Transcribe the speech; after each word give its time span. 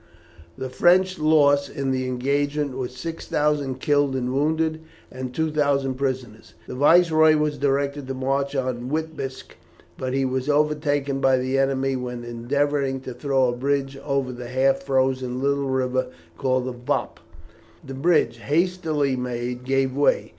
The 0.57 0.67
French 0.71 1.19
loss 1.19 1.69
in 1.69 1.91
the 1.91 2.07
engagement 2.07 2.75
was 2.75 2.95
6000 2.97 3.79
killed 3.79 4.15
and 4.15 4.33
wounded, 4.33 4.81
and 5.11 5.31
2000 5.31 5.93
prisoners. 5.93 6.55
The 6.65 6.73
Viceroy 6.73 7.35
was 7.35 7.55
directed 7.59 8.07
to 8.07 8.15
march 8.15 8.55
on 8.55 8.89
Witebsk, 8.89 9.55
but 9.99 10.13
he 10.15 10.25
was 10.25 10.49
overtaken 10.49 11.19
by 11.21 11.37
the 11.37 11.59
enemy 11.59 11.95
when 11.95 12.23
endeavouring 12.23 13.01
to 13.01 13.13
throw 13.13 13.49
a 13.49 13.55
bridge 13.55 13.95
over 14.03 14.31
the 14.31 14.47
half 14.49 14.81
frozen 14.81 15.39
little 15.39 15.69
river 15.69 16.07
called 16.35 16.65
the 16.65 16.73
Vop. 16.73 17.19
The 17.85 17.93
bridge, 17.93 18.37
hastily 18.39 19.15
made, 19.15 19.63
gave 19.65 19.95
way. 19.95 20.29